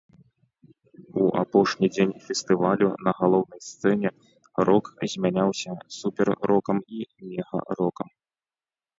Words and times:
У 1.23 1.25
апошні 1.41 1.87
дзень 1.97 2.13
фестывалю 2.29 2.87
на 3.07 3.11
галоўнай 3.19 3.61
сцэне 3.65 4.09
рок 4.69 4.85
змяняўся 5.11 5.71
супер-рокам 5.99 6.77
і 7.01 7.05
мега-рокам. 7.35 8.07